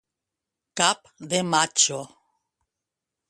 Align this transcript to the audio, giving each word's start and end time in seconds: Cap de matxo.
Cap 0.81 1.11
de 1.33 1.43
matxo. 1.51 1.99